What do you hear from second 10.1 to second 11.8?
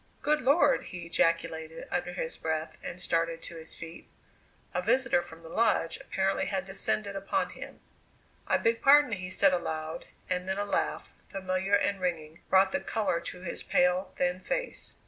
and then a laugh, familiar